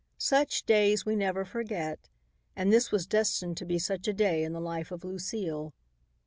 [0.17, 2.09] Such days we never forget,
[2.55, 5.75] and this was destined to be such a day in the life of Lucile.